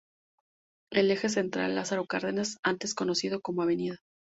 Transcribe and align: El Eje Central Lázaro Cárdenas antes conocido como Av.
El 0.91 1.11
Eje 1.11 1.29
Central 1.29 1.75
Lázaro 1.75 2.05
Cárdenas 2.07 2.57
antes 2.63 2.95
conocido 2.95 3.39
como 3.39 3.61
Av. 3.61 3.69